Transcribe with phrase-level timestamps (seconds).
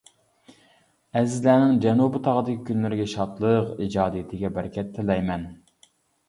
[1.19, 5.47] ئەزىزلەرنىڭ جەنۇبىي تاغدىكى كۈنلىرىگە شادلىق، ئىجادىيىتىگە بەرىكەت تىلەيمەن!